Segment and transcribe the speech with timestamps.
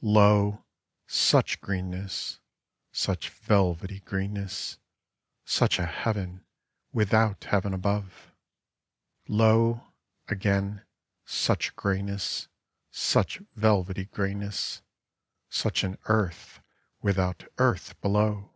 [0.00, 0.64] Lo,
[1.08, 2.38] such greenness,
[2.92, 4.78] such velvety greenness,
[5.44, 6.46] such a heaven
[6.92, 8.32] without heaven above!
[9.28, 9.84] I^,
[10.28, 10.84] again,
[11.24, 12.46] such grayness,
[12.92, 14.82] such velvety grayness,
[15.50, 16.60] such an earth
[17.02, 18.52] without earth below